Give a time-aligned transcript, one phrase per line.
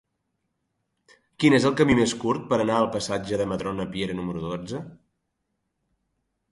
[1.43, 4.83] Quin és el camí més curt per anar al passatge de Madrona Piera número dotze?